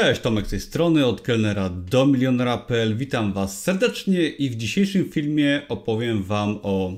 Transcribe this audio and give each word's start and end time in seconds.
Cześć, 0.00 0.20
Tomek 0.20 0.46
z 0.46 0.50
tej 0.50 0.60
strony, 0.60 1.06
od 1.06 1.20
kelnera 1.20 1.68
do 1.68 2.06
milionera.pl. 2.06 2.96
Witam 2.96 3.32
Was 3.32 3.62
serdecznie 3.62 4.28
i 4.28 4.50
w 4.50 4.56
dzisiejszym 4.56 5.04
filmie 5.04 5.62
opowiem 5.68 6.22
Wam 6.22 6.58
o 6.62 6.92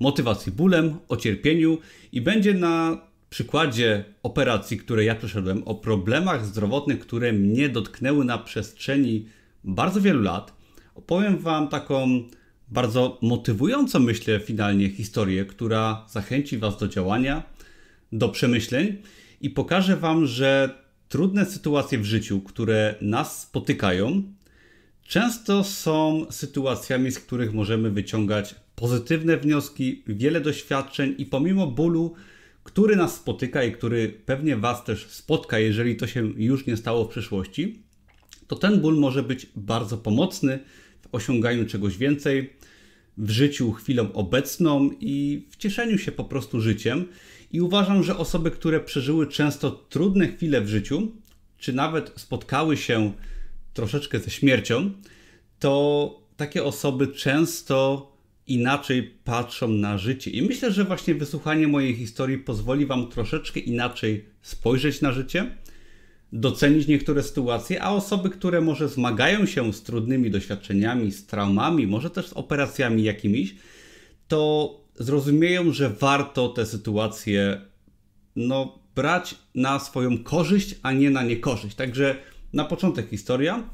motywacji 0.00 0.52
bólem, 0.52 0.96
o 1.08 1.16
cierpieniu 1.16 1.78
i 2.12 2.20
będzie 2.20 2.54
na 2.54 2.98
przykładzie 3.30 4.04
operacji, 4.22 4.76
które 4.76 5.04
ja 5.04 5.14
przeszedłem, 5.14 5.62
o 5.64 5.74
problemach 5.74 6.46
zdrowotnych, 6.46 6.98
które 6.98 7.32
mnie 7.32 7.68
dotknęły 7.68 8.24
na 8.24 8.38
przestrzeni 8.38 9.26
bardzo 9.64 10.00
wielu 10.00 10.22
lat. 10.22 10.52
Opowiem 10.94 11.38
Wam 11.38 11.68
taką 11.68 12.22
bardzo 12.68 13.18
motywującą, 13.22 13.98
myślę, 13.98 14.40
finalnie 14.40 14.90
historię, 14.90 15.44
która 15.44 16.06
zachęci 16.08 16.58
Was 16.58 16.78
do 16.78 16.88
działania, 16.88 17.42
do 18.12 18.28
przemyśleń 18.28 18.96
i 19.40 19.50
pokażę 19.50 19.96
Wam, 19.96 20.26
że 20.26 20.81
trudne 21.12 21.46
sytuacje 21.46 21.98
w 21.98 22.04
życiu, 22.04 22.40
które 22.40 22.94
nas 23.00 23.42
spotykają, 23.42 24.22
często 25.02 25.64
są 25.64 26.26
sytuacjami, 26.30 27.10
z 27.12 27.18
których 27.18 27.54
możemy 27.54 27.90
wyciągać 27.90 28.54
pozytywne 28.74 29.36
wnioski, 29.36 30.02
wiele 30.06 30.40
doświadczeń 30.40 31.14
i 31.18 31.26
pomimo 31.26 31.66
bólu, 31.66 32.14
który 32.64 32.96
nas 32.96 33.14
spotyka 33.14 33.64
i 33.64 33.72
który 33.72 34.08
pewnie 34.08 34.56
Was 34.56 34.84
też 34.84 35.06
spotka, 35.06 35.58
jeżeli 35.58 35.96
to 35.96 36.06
się 36.06 36.32
już 36.36 36.66
nie 36.66 36.76
stało 36.76 37.04
w 37.04 37.08
przeszłości, 37.08 37.82
to 38.46 38.56
ten 38.56 38.80
ból 38.80 38.96
może 38.98 39.22
być 39.22 39.46
bardzo 39.56 39.98
pomocny 39.98 40.58
w 41.02 41.14
osiąganiu 41.14 41.66
czegoś 41.66 41.96
więcej, 41.96 42.52
w 43.18 43.30
życiu 43.30 43.72
chwilą 43.72 44.12
obecną 44.12 44.90
i 45.00 45.46
w 45.50 45.56
cieszeniu 45.56 45.98
się 45.98 46.12
po 46.12 46.24
prostu 46.24 46.60
życiem. 46.60 47.04
I 47.52 47.60
uważam, 47.60 48.02
że 48.02 48.16
osoby, 48.16 48.50
które 48.50 48.80
przeżyły 48.80 49.26
często 49.26 49.70
trudne 49.70 50.28
chwile 50.28 50.60
w 50.60 50.68
życiu, 50.68 51.12
czy 51.58 51.72
nawet 51.72 52.12
spotkały 52.16 52.76
się 52.76 53.12
troszeczkę 53.74 54.18
ze 54.18 54.30
śmiercią, 54.30 54.90
to 55.58 56.22
takie 56.36 56.64
osoby 56.64 57.06
często 57.06 58.08
inaczej 58.46 59.02
patrzą 59.24 59.68
na 59.68 59.98
życie. 59.98 60.30
I 60.30 60.42
myślę, 60.42 60.72
że 60.72 60.84
właśnie 60.84 61.14
wysłuchanie 61.14 61.68
mojej 61.68 61.94
historii 61.94 62.38
pozwoli 62.38 62.86
Wam 62.86 63.08
troszeczkę 63.08 63.60
inaczej 63.60 64.24
spojrzeć 64.42 65.00
na 65.00 65.12
życie, 65.12 65.56
docenić 66.32 66.86
niektóre 66.86 67.22
sytuacje, 67.22 67.82
a 67.82 67.90
osoby, 67.90 68.30
które 68.30 68.60
może 68.60 68.88
zmagają 68.88 69.46
się 69.46 69.72
z 69.72 69.82
trudnymi 69.82 70.30
doświadczeniami, 70.30 71.12
z 71.12 71.26
traumami, 71.26 71.86
może 71.86 72.10
też 72.10 72.26
z 72.26 72.32
operacjami 72.32 73.02
jakimiś, 73.02 73.54
to 74.28 74.81
zrozumieją, 75.02 75.72
że 75.72 75.90
warto 75.90 76.48
te 76.48 76.66
sytuacje 76.66 77.60
no, 78.36 78.78
brać 78.94 79.34
na 79.54 79.78
swoją 79.78 80.18
korzyść, 80.18 80.74
a 80.82 80.92
nie 80.92 81.10
na 81.10 81.22
niekorzyść. 81.22 81.76
Także 81.76 82.16
na 82.52 82.64
początek 82.64 83.08
historia. 83.08 83.68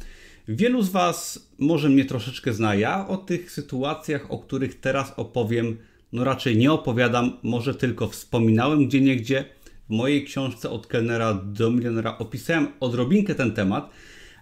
Wielu 0.48 0.82
z 0.82 0.90
Was 0.90 1.48
może 1.58 1.88
mnie 1.88 2.04
troszeczkę 2.04 2.52
zna. 2.52 2.74
Ja 2.74 3.08
o 3.08 3.16
tych 3.16 3.52
sytuacjach, 3.52 4.30
o 4.30 4.38
których 4.38 4.80
teraz 4.80 5.12
opowiem, 5.16 5.76
no 6.12 6.24
raczej 6.24 6.56
nie 6.56 6.72
opowiadam, 6.72 7.38
może 7.42 7.74
tylko 7.74 8.08
wspominałem 8.08 8.86
gdzie 8.86 9.00
niegdzie. 9.00 9.44
W 9.88 9.92
mojej 9.92 10.24
książce 10.24 10.70
od 10.70 10.86
kelnera 10.86 11.34
do 11.34 11.70
milionera 11.70 12.18
opisałem 12.18 12.68
odrobinkę 12.80 13.34
ten 13.34 13.52
temat, 13.52 13.90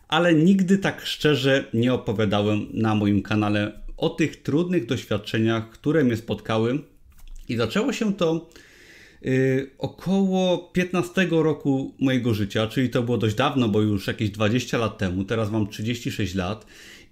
ale 0.08 0.34
nigdy 0.34 0.78
tak 0.78 1.06
szczerze 1.06 1.64
nie 1.74 1.94
opowiadałem 1.94 2.66
na 2.72 2.94
moim 2.94 3.22
kanale 3.22 3.85
o 3.96 4.08
tych 4.08 4.42
trudnych 4.42 4.86
doświadczeniach, 4.86 5.70
które 5.70 6.04
mnie 6.04 6.16
spotkały. 6.16 6.78
I 7.48 7.56
zaczęło 7.56 7.92
się 7.92 8.14
to 8.14 8.50
yy, 9.22 9.70
około 9.78 10.58
15 10.58 11.28
roku 11.30 11.94
mojego 12.00 12.34
życia, 12.34 12.66
czyli 12.66 12.90
to 12.90 13.02
było 13.02 13.18
dość 13.18 13.34
dawno, 13.34 13.68
bo 13.68 13.80
już 13.82 14.06
jakieś 14.06 14.30
20 14.30 14.78
lat 14.78 14.98
temu, 14.98 15.24
teraz 15.24 15.50
mam 15.50 15.68
36 15.68 16.34
lat. 16.34 16.66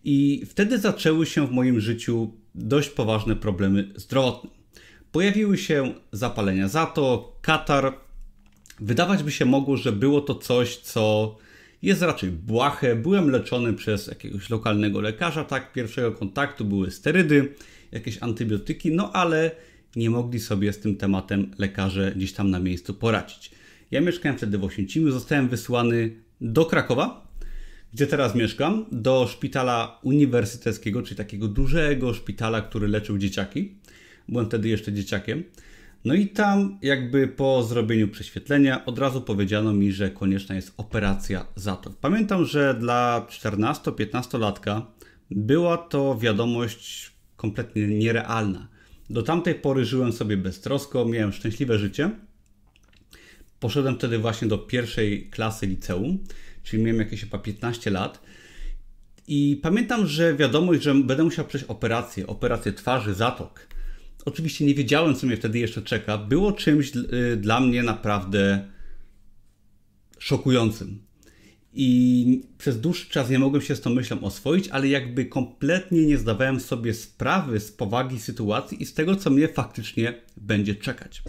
I 0.05 0.43
wtedy 0.47 0.79
zaczęły 0.79 1.27
się 1.27 1.47
w 1.47 1.51
moim 1.51 1.81
życiu 1.81 2.33
dość 2.55 2.89
poważne 2.89 3.37
problemy 3.37 3.93
zdrowotne. 3.97 4.51
Pojawiły 5.13 5.59
się 5.59 5.95
zapalenia 6.13 6.69
to 6.95 7.37
katar. 7.43 7.95
Wydawać 8.81 9.23
by 9.23 9.33
się 9.33 9.45
mogło, 9.45 9.77
że 9.77 9.93
było 9.93 10.21
to 10.21 10.35
coś, 10.35 10.77
co 10.77 11.37
jest 11.85 12.03
raczej 12.03 12.31
błahe. 12.31 12.97
Byłem 12.97 13.31
leczony 13.31 13.73
przez 13.73 14.07
jakiegoś 14.07 14.51
lokalnego 14.51 15.01
lekarza, 15.01 15.45
tak, 15.45 15.73
pierwszego 15.73 16.13
kontaktu 16.13 16.65
były 16.65 16.91
sterydy, 16.91 17.55
jakieś 17.93 18.23
antybiotyki, 18.23 18.93
no 18.93 19.13
ale 19.13 19.51
nie 19.97 20.11
mogli 20.11 20.41
sobie 20.41 20.73
z 20.73 20.79
tym 20.79 20.97
tematem 20.97 21.51
lekarze 21.59 22.13
gdzieś 22.17 22.33
tam 22.33 22.51
na 22.51 22.59
miejscu 22.59 22.95
poradzić. 22.95 23.51
Ja 23.91 24.01
mieszkałem 24.01 24.39
wtedy 24.39 24.59
w 24.59 24.65
Oświęcimiu, 24.65 25.11
zostałem 25.11 25.49
wysłany 25.49 26.11
do 26.41 26.67
Krakowa, 26.67 27.27
gdzie 27.95 28.07
teraz 28.07 28.35
mieszkam, 28.35 28.87
do 28.93 29.27
szpitala 29.27 29.99
uniwersyteckiego, 30.03 31.03
czyli 31.03 31.17
takiego 31.17 31.49
dużego 31.49 32.15
szpitala, 32.15 32.63
który 32.63 32.89
leczył 32.89 33.19
dzieciaki. 33.19 33.75
Byłem 34.29 34.47
wtedy 34.47 34.69
jeszcze 34.69 34.93
dzieciakiem. 34.93 35.45
No 36.05 36.15
i 36.15 36.29
tam 36.29 36.79
jakby 36.83 37.29
po 37.29 37.63
zrobieniu 37.63 38.09
prześwietlenia 38.09 38.85
od 38.85 38.99
razu 38.99 39.23
powiedziano 39.23 39.73
mi, 39.73 39.93
że 39.93 40.11
konieczna 40.11 40.55
jest 40.55 40.75
operacja 40.77 41.47
zatok. 41.57 41.97
Pamiętam, 42.01 42.45
że 42.45 42.75
dla 42.75 43.27
14-15 43.31 44.39
latka 44.39 44.87
była 45.31 45.77
to 45.77 46.19
wiadomość 46.19 47.13
kompletnie 47.37 47.87
nierealna. 47.89 48.69
Do 49.11 49.23
tamtej 49.23 49.55
pory 49.55 49.85
żyłem 49.85 50.13
sobie 50.13 50.37
beztrosko, 50.37 51.05
miałem 51.05 51.33
szczęśliwe 51.33 51.79
życie. 51.79 52.11
Poszedłem 53.61 53.97
wtedy 53.97 54.19
właśnie 54.19 54.49
do 54.49 54.59
pierwszej 54.59 55.31
klasy 55.31 55.67
liceum, 55.67 56.19
czyli 56.63 56.83
miałem 56.83 56.99
jakieś 57.01 57.21
chyba 57.21 57.39
15 57.39 57.91
lat. 57.91 58.21
I 59.29 59.61
pamiętam, 59.63 60.07
że 60.07 60.35
wiadomość, 60.37 60.83
że 60.83 60.95
będę 60.95 61.25
musiał 61.25 61.45
przejść 61.45 61.67
operację, 61.67 62.27
operację 62.27 62.73
twarzy, 62.73 63.15
zatok 63.15 63.74
oczywiście 64.25 64.65
nie 64.65 64.75
wiedziałem, 64.75 65.15
co 65.15 65.27
mnie 65.27 65.37
wtedy 65.37 65.59
jeszcze 65.59 65.83
czeka, 65.83 66.19
było 66.19 66.53
czymś 66.53 66.93
y, 66.97 67.37
dla 67.37 67.61
mnie 67.61 67.83
naprawdę 67.83 68.69
szokującym. 70.19 71.05
I 71.77 72.43
przez 72.59 72.81
dłuższy 72.81 73.11
czas 73.11 73.31
nie 73.31 73.39
mogłem 73.39 73.63
się 73.63 73.77
z 73.77 73.81
tą 73.81 73.91
myślą 73.91 74.21
oswoić, 74.21 74.69
ale 74.69 74.89
jakby 74.89 75.25
kompletnie 75.25 76.07
nie 76.07 76.19
zdawałem 76.19 76.61
sobie 76.61 76.95
sprawy 76.95 77.61
z 77.61 77.73
powagi 77.73 78.19
sytuacji 78.19 78.83
i 78.83 78.87
z 78.87 78.95
tego, 78.95 79.17
co 79.17 79.31
mnie 79.31 79.49
faktycznie 79.49 80.15
będzie 80.37 80.75
czekać. 80.75 81.23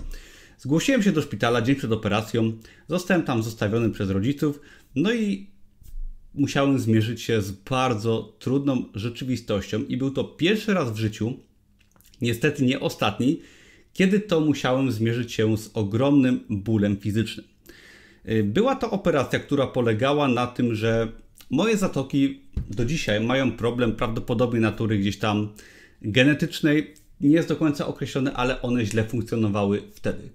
Zgłosiłem 0.57 1.03
się 1.03 1.11
do 1.11 1.21
szpitala 1.21 1.61
dzień 1.61 1.75
przed 1.75 1.91
operacją, 1.91 2.53
zostałem 2.87 3.23
tam 3.23 3.43
zostawiony 3.43 3.89
przez 3.89 4.09
rodziców, 4.09 4.59
no 4.95 5.13
i 5.13 5.49
musiałem 6.33 6.79
zmierzyć 6.79 7.21
się 7.21 7.41
z 7.41 7.51
bardzo 7.51 8.35
trudną 8.39 8.85
rzeczywistością 8.93 9.83
i 9.83 9.97
był 9.97 10.11
to 10.11 10.23
pierwszy 10.23 10.73
raz 10.73 10.91
w 10.91 10.97
życiu, 10.97 11.39
Niestety 12.21 12.63
nie 12.63 12.79
ostatni, 12.79 13.41
kiedy 13.93 14.19
to 14.19 14.39
musiałem 14.39 14.91
zmierzyć 14.91 15.33
się 15.33 15.57
z 15.57 15.69
ogromnym 15.73 16.39
bólem 16.49 16.97
fizycznym. 16.97 17.45
Y, 18.29 18.43
była 18.43 18.75
to 18.75 18.91
operacja, 18.91 19.39
która 19.39 19.67
polegała 19.67 20.27
na 20.27 20.47
tym, 20.47 20.75
że 20.75 21.07
moje 21.49 21.77
zatoki 21.77 22.39
do 22.69 22.85
dzisiaj 22.85 23.21
mają 23.21 23.51
problem 23.51 23.95
prawdopodobnie 23.95 24.59
natury 24.59 24.97
gdzieś 24.97 25.17
tam 25.17 25.49
genetycznej. 26.01 26.93
Nie 27.21 27.29
jest 27.29 27.49
do 27.49 27.55
końca 27.55 27.87
określony, 27.87 28.33
ale 28.33 28.61
one 28.61 28.85
źle 28.85 29.03
funkcjonowały 29.03 29.81
wtedy. 29.93 30.29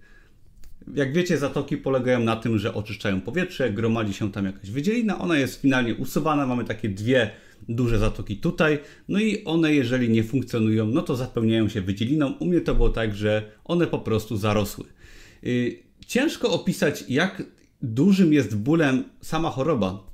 Jak 0.94 1.12
wiecie, 1.12 1.38
zatoki 1.38 1.76
polegają 1.76 2.20
na 2.20 2.36
tym, 2.36 2.58
że 2.58 2.74
oczyszczają 2.74 3.20
powietrze, 3.20 3.72
gromadzi 3.72 4.14
się 4.14 4.32
tam 4.32 4.44
jakaś 4.44 4.70
wydzielina, 4.70 5.18
ona 5.18 5.38
jest 5.38 5.60
finalnie 5.60 5.94
usuwana, 5.94 6.46
mamy 6.46 6.64
takie 6.64 6.88
dwie 6.88 7.30
duże 7.68 7.98
zatoki 7.98 8.36
tutaj, 8.36 8.78
no 9.08 9.20
i 9.20 9.44
one 9.44 9.74
jeżeli 9.74 10.08
nie 10.08 10.24
funkcjonują, 10.24 10.86
no 10.86 11.02
to 11.02 11.16
zapełniają 11.16 11.68
się 11.68 11.80
wydzieliną. 11.80 12.32
U 12.32 12.46
mnie 12.46 12.60
to 12.60 12.74
było 12.74 12.88
tak, 12.88 13.14
że 13.14 13.42
one 13.64 13.86
po 13.86 13.98
prostu 13.98 14.36
zarosły. 14.36 14.84
Y, 15.44 15.82
ciężko 16.06 16.52
opisać, 16.52 17.04
jak 17.08 17.42
dużym 17.82 18.32
jest 18.32 18.56
bólem 18.56 19.04
sama 19.20 19.50
choroba, 19.50 20.10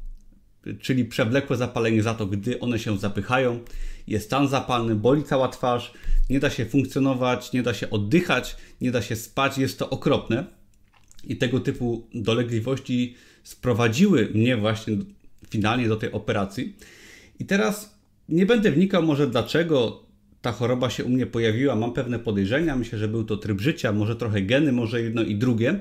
czyli 0.80 1.04
przewlekłe 1.04 1.56
zapalenie 1.56 2.02
zatok, 2.02 2.30
gdy 2.30 2.60
one 2.60 2.78
się 2.78 2.98
zapychają, 2.98 3.60
jest 4.06 4.26
stan 4.26 4.48
zapalny, 4.48 4.94
boli 4.94 5.24
cała 5.24 5.48
twarz, 5.48 5.92
nie 6.30 6.40
da 6.40 6.50
się 6.50 6.66
funkcjonować, 6.66 7.52
nie 7.52 7.62
da 7.62 7.74
się 7.74 7.90
oddychać, 7.90 8.56
nie 8.80 8.90
da 8.90 9.02
się 9.02 9.16
spać, 9.16 9.58
jest 9.58 9.78
to 9.78 9.90
okropne. 9.90 10.55
I 11.26 11.36
tego 11.36 11.60
typu 11.60 12.06
dolegliwości 12.14 13.14
sprowadziły 13.42 14.28
mnie 14.34 14.56
właśnie 14.56 14.96
finalnie 15.50 15.88
do 15.88 15.96
tej 15.96 16.12
operacji. 16.12 16.76
I 17.38 17.44
teraz 17.44 17.98
nie 18.28 18.46
będę 18.46 18.70
wnikał 18.70 19.02
może 19.02 19.26
dlaczego 19.26 20.06
ta 20.42 20.52
choroba 20.52 20.90
się 20.90 21.04
u 21.04 21.08
mnie 21.08 21.26
pojawiła. 21.26 21.76
Mam 21.76 21.92
pewne 21.92 22.18
podejrzenia. 22.18 22.76
Myślę, 22.76 22.98
że 22.98 23.08
był 23.08 23.24
to 23.24 23.36
tryb 23.36 23.60
życia, 23.60 23.92
może 23.92 24.16
trochę 24.16 24.42
geny, 24.42 24.72
może 24.72 25.02
jedno 25.02 25.22
i 25.22 25.34
drugie. 25.34 25.80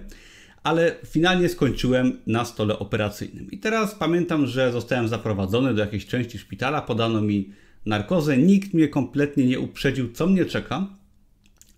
Ale 0.63 0.95
finalnie 1.05 1.49
skończyłem 1.49 2.17
na 2.27 2.45
stole 2.45 2.79
operacyjnym. 2.79 3.51
I 3.51 3.57
teraz 3.57 3.95
pamiętam, 3.95 4.47
że 4.47 4.71
zostałem 4.71 5.07
zaprowadzony 5.07 5.73
do 5.73 5.81
jakiejś 5.81 6.05
części 6.05 6.37
szpitala, 6.37 6.81
podano 6.81 7.21
mi 7.21 7.49
narkozę, 7.85 8.37
nikt 8.37 8.73
mnie 8.73 8.87
kompletnie 8.87 9.45
nie 9.45 9.59
uprzedził, 9.59 10.13
co 10.13 10.27
mnie 10.27 10.45
czeka. 10.45 10.87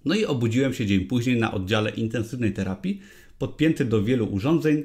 No 0.06 0.16
i 0.16 0.25
obudziłem 0.25 0.74
się 0.74 0.86
dzień 0.86 1.00
później 1.00 1.40
na 1.40 1.54
oddziale 1.54 1.90
intensywnej 1.90 2.54
terapii, 2.54 3.02
podpięty 3.39 3.86
do 3.86 4.04
wielu 4.04 4.25
urządzeń. 4.25 4.84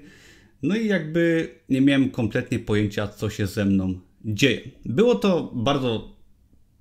No 0.63 0.77
i 0.77 0.87
jakby 0.87 1.49
nie 1.69 1.81
miałem 1.81 2.11
kompletnie 2.11 2.59
pojęcia, 2.59 3.09
co 3.09 3.31
się 3.31 3.47
ze 3.47 3.65
mną 3.65 3.95
dzieje. 4.25 4.61
Było 4.85 5.15
to 5.15 5.53
bardzo, 5.55 6.17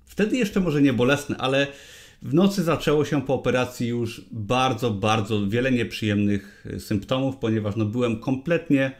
wtedy 0.06 0.36
jeszcze 0.36 0.60
może 0.60 0.82
nie 0.82 0.92
bolesne, 0.92 1.36
ale 1.36 1.66
w 2.22 2.34
nocy 2.34 2.62
zaczęło 2.62 3.04
się 3.04 3.22
po 3.22 3.34
operacji 3.34 3.88
już 3.88 4.24
bardzo, 4.32 4.90
bardzo 4.90 5.48
wiele 5.48 5.72
nieprzyjemnych 5.72 6.66
symptomów, 6.78 7.36
ponieważ 7.36 7.76
no 7.76 7.84
byłem 7.84 8.20
kompletnie 8.20 8.92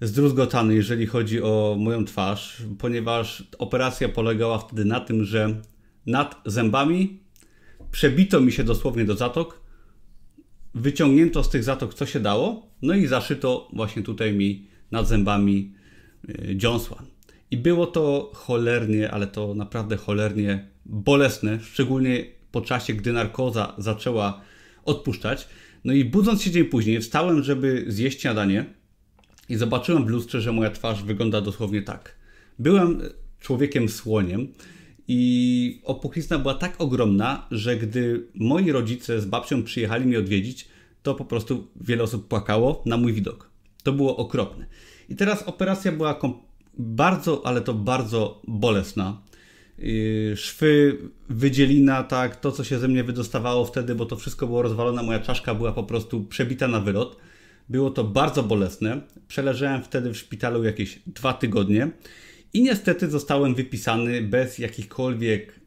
zdruzgotany, 0.00 0.74
jeżeli 0.74 1.06
chodzi 1.06 1.42
o 1.42 1.76
moją 1.78 2.04
twarz, 2.04 2.62
ponieważ 2.78 3.44
operacja 3.58 4.08
polegała 4.08 4.58
wtedy 4.58 4.84
na 4.84 5.00
tym, 5.00 5.24
że 5.24 5.60
nad 6.06 6.42
zębami 6.46 7.20
przebito 7.90 8.40
mi 8.40 8.52
się 8.52 8.64
dosłownie 8.64 9.04
do 9.04 9.16
zatok, 9.16 9.61
wyciągnięto 10.74 11.44
z 11.44 11.50
tych 11.50 11.64
zatok 11.64 11.94
co 11.94 12.06
się 12.06 12.20
dało, 12.20 12.66
no 12.82 12.94
i 12.94 13.06
zaszyto 13.06 13.68
właśnie 13.72 14.02
tutaj 14.02 14.32
mi 14.32 14.66
nad 14.90 15.08
zębami 15.08 15.72
y, 16.28 16.56
dziąsła. 16.56 17.02
I 17.50 17.56
było 17.56 17.86
to 17.86 18.30
cholernie, 18.34 19.10
ale 19.10 19.26
to 19.26 19.54
naprawdę 19.54 19.96
cholernie 19.96 20.68
bolesne, 20.86 21.60
szczególnie 21.60 22.24
po 22.52 22.60
czasie, 22.60 22.94
gdy 22.94 23.12
narkoza 23.12 23.74
zaczęła 23.78 24.40
odpuszczać. 24.84 25.48
No 25.84 25.92
i 25.92 26.04
budząc 26.04 26.42
się 26.42 26.50
dzień 26.50 26.64
później, 26.64 27.00
wstałem, 27.00 27.42
żeby 27.42 27.84
zjeść 27.88 28.20
śniadanie 28.20 28.64
i 29.48 29.56
zobaczyłem 29.56 30.06
w 30.06 30.08
lustrze, 30.08 30.40
że 30.40 30.52
moja 30.52 30.70
twarz 30.70 31.02
wygląda 31.02 31.40
dosłownie 31.40 31.82
tak. 31.82 32.14
Byłem 32.58 33.00
człowiekiem 33.40 33.88
słoniem 33.88 34.48
i 35.14 35.80
opuchlizna 35.84 36.38
była 36.38 36.54
tak 36.54 36.80
ogromna, 36.80 37.46
że 37.50 37.76
gdy 37.76 38.26
moi 38.34 38.72
rodzice 38.72 39.20
z 39.20 39.26
babcią 39.26 39.62
przyjechali 39.62 40.06
mnie 40.06 40.18
odwiedzić, 40.18 40.68
to 41.02 41.14
po 41.14 41.24
prostu 41.24 41.66
wiele 41.80 42.02
osób 42.02 42.28
płakało 42.28 42.82
na 42.86 42.96
mój 42.96 43.12
widok. 43.12 43.50
To 43.82 43.92
było 43.92 44.16
okropne. 44.16 44.66
I 45.08 45.16
teraz 45.16 45.42
operacja 45.42 45.92
była 45.92 46.20
bardzo, 46.78 47.46
ale 47.46 47.60
to 47.60 47.74
bardzo 47.74 48.42
bolesna. 48.48 49.22
Yy, 49.78 50.36
szwy, 50.36 50.98
wydzielina, 51.28 52.02
tak, 52.02 52.36
to 52.36 52.52
co 52.52 52.64
się 52.64 52.78
ze 52.78 52.88
mnie 52.88 53.04
wydostawało 53.04 53.64
wtedy, 53.64 53.94
bo 53.94 54.06
to 54.06 54.16
wszystko 54.16 54.46
było 54.46 54.62
rozwalone, 54.62 55.02
moja 55.02 55.18
czaszka 55.18 55.54
była 55.54 55.72
po 55.72 55.84
prostu 55.84 56.24
przebita 56.24 56.68
na 56.68 56.80
wylot. 56.80 57.16
Było 57.68 57.90
to 57.90 58.04
bardzo 58.04 58.42
bolesne. 58.42 59.00
Przeleżałem 59.28 59.82
wtedy 59.82 60.10
w 60.10 60.16
szpitalu 60.16 60.64
jakieś 60.64 60.98
dwa 61.06 61.32
tygodnie 61.32 61.90
i 62.52 62.62
niestety 62.62 63.10
zostałem 63.10 63.54
wypisany 63.54 64.22
bez 64.22 64.58
jakichkolwiek, 64.58 65.60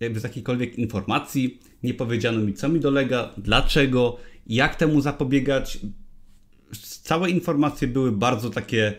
bez 0.00 0.22
jakichkolwiek 0.22 0.78
informacji. 0.78 1.60
Nie 1.82 1.94
powiedziano 1.94 2.40
mi, 2.40 2.54
co 2.54 2.68
mi 2.68 2.80
dolega, 2.80 3.34
dlaczego, 3.38 4.18
jak 4.46 4.76
temu 4.76 5.00
zapobiegać. 5.00 5.78
Całe 7.02 7.30
informacje 7.30 7.88
były 7.88 8.12
bardzo 8.12 8.50
takie 8.50 8.94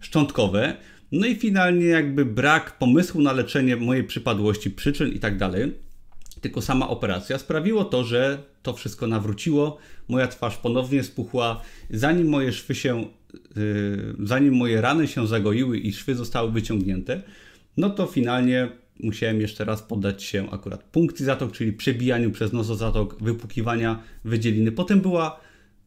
szczątkowe. 0.00 0.76
No 1.12 1.26
i 1.26 1.36
finalnie 1.36 1.86
jakby 1.86 2.24
brak 2.24 2.78
pomysłu 2.78 3.22
na 3.22 3.32
leczenie 3.32 3.76
mojej 3.76 4.04
przypadłości, 4.04 4.70
przyczyn 4.70 5.08
i 5.08 5.18
tak 5.18 5.38
dalej, 5.38 5.72
tylko 6.40 6.62
sama 6.62 6.88
operacja 6.88 7.38
sprawiło 7.38 7.84
to, 7.84 8.04
że 8.04 8.42
to 8.62 8.72
wszystko 8.72 9.06
nawróciło, 9.06 9.78
moja 10.08 10.28
twarz 10.28 10.56
ponownie 10.56 11.02
spuchła, 11.02 11.62
zanim 11.90 12.28
moje 12.28 12.52
szwy 12.52 12.74
się, 12.74 13.04
zanim 14.22 14.54
moje 14.54 14.80
rany 14.80 15.08
się 15.08 15.26
zagoiły 15.26 15.78
i 15.78 15.92
szwy 15.92 16.14
zostały 16.14 16.52
wyciągnięte, 16.52 17.22
no 17.76 17.90
to 17.90 18.06
finalnie 18.06 18.68
musiałem 19.00 19.40
jeszcze 19.40 19.64
raz 19.64 19.82
poddać 19.82 20.22
się 20.22 20.50
akurat 20.50 20.82
punkcji 20.82 21.24
zatok, 21.24 21.52
czyli 21.52 21.72
przebijaniu 21.72 22.30
przez 22.30 22.52
nozozatok, 22.52 23.22
wypukiwania 23.22 24.02
wydzieliny. 24.24 24.72
Potem 24.72 25.00
była 25.00 25.40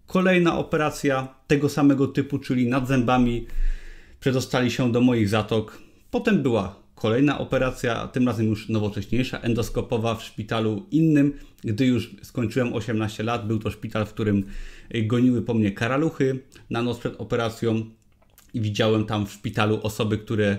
kolejna 0.07 0.57
operacja 0.57 1.27
tego 1.47 1.69
samego 1.69 2.07
typu, 2.07 2.39
czyli 2.39 2.67
nad 2.67 2.87
zębami 2.87 3.45
przedostali 4.19 4.71
się 4.71 4.91
do 4.91 5.01
moich 5.01 5.29
zatok. 5.29 5.81
Potem 6.11 6.43
była 6.43 6.84
kolejna 6.95 7.39
operacja, 7.39 8.07
tym 8.07 8.27
razem 8.27 8.45
już 8.45 8.69
nowocześniejsza, 8.69 9.39
endoskopowa 9.39 10.15
w 10.15 10.23
szpitalu 10.23 10.85
innym. 10.91 11.33
Gdy 11.63 11.85
już 11.85 12.15
skończyłem 12.23 12.73
18 12.73 13.23
lat, 13.23 13.47
był 13.47 13.59
to 13.59 13.71
szpital, 13.71 14.05
w 14.05 14.13
którym 14.13 14.43
goniły 15.03 15.41
po 15.41 15.53
mnie 15.53 15.71
karaluchy 15.71 16.39
na 16.69 16.81
noc 16.81 16.99
przed 16.99 17.21
operacją 17.21 17.85
i 18.53 18.61
widziałem 18.61 19.05
tam 19.05 19.25
w 19.25 19.31
szpitalu 19.31 19.79
osoby, 19.83 20.17
które 20.17 20.57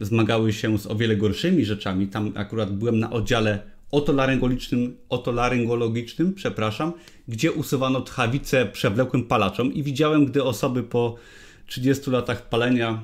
zmagały 0.00 0.52
się 0.52 0.78
z 0.78 0.86
o 0.86 0.94
wiele 0.96 1.16
gorszymi 1.16 1.64
rzeczami. 1.64 2.06
Tam 2.06 2.32
akurat 2.34 2.72
byłem 2.72 2.98
na 2.98 3.10
oddziale 3.10 3.62
otolaryngologicznym, 3.90 4.96
otolaryngologicznym, 5.08 6.34
przepraszam, 6.34 6.92
gdzie 7.28 7.52
usuwano 7.52 8.00
tchawice 8.00 8.66
przewlekłym 8.66 9.24
palaczom 9.24 9.72
i 9.74 9.82
widziałem, 9.82 10.26
gdy 10.26 10.44
osoby 10.44 10.82
po 10.82 11.16
30 11.66 12.10
latach 12.10 12.48
palenia 12.48 13.02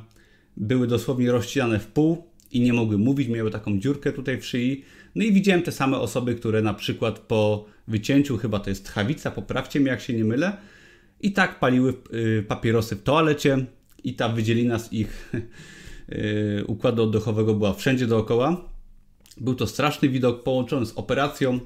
były 0.56 0.86
dosłownie 0.86 1.32
rozcinane 1.32 1.78
w 1.78 1.86
pół 1.86 2.29
i 2.52 2.60
nie 2.60 2.72
mogły 2.72 2.98
mówić, 2.98 3.28
miały 3.28 3.50
taką 3.50 3.78
dziurkę 3.78 4.12
tutaj 4.12 4.40
w 4.40 4.46
szyi. 4.46 4.84
No 5.14 5.24
i 5.24 5.32
widziałem 5.32 5.62
te 5.62 5.72
same 5.72 5.98
osoby, 5.98 6.34
które 6.34 6.62
na 6.62 6.74
przykład 6.74 7.18
po 7.18 7.64
wycięciu, 7.88 8.36
chyba 8.36 8.58
to 8.58 8.70
jest 8.70 8.84
tchawica, 8.84 9.30
poprawcie 9.30 9.80
mnie 9.80 9.90
jak 9.90 10.00
się 10.00 10.12
nie 10.12 10.24
mylę, 10.24 10.56
i 11.20 11.32
tak 11.32 11.60
paliły 11.60 11.94
y, 12.14 12.44
papierosy 12.48 12.96
w 12.96 13.02
toalecie 13.02 13.66
i 14.04 14.14
ta 14.14 14.28
wydzielina 14.28 14.78
z 14.78 14.92
ich 14.92 15.32
y, 16.12 16.64
układu 16.66 17.02
oddechowego 17.02 17.54
była 17.54 17.74
wszędzie 17.74 18.06
dookoła. 18.06 18.64
Był 19.36 19.54
to 19.54 19.66
straszny 19.66 20.08
widok 20.08 20.42
połączony 20.42 20.86
z 20.86 20.92
operacją. 20.92 21.60